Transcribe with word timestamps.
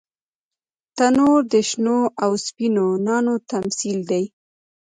تنور 0.97 1.39
د 1.51 1.53
شنو 1.69 1.99
او 2.23 2.31
سپینو 2.45 2.87
نانو 3.05 3.35
تمثیل 3.51 3.99
دی 4.09 4.23